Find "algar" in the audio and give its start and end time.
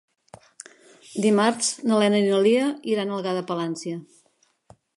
3.19-3.37